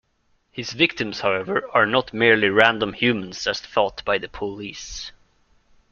His 0.51 0.71
victims 0.73 1.19
however, 1.21 1.69
are 1.75 1.85
not 1.85 2.11
merely 2.11 2.49
random 2.49 2.93
humans 2.93 3.45
as 3.45 3.59
thought 3.61 4.03
by 4.03 4.17
the 4.17 4.27
police. 4.27 5.11